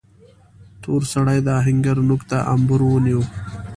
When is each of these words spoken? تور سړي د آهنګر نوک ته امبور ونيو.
تور 0.81 1.01
سړي 1.13 1.37
د 1.43 1.47
آهنګر 1.59 1.97
نوک 2.07 2.21
ته 2.29 2.37
امبور 2.53 2.81
ونيو. 2.85 3.21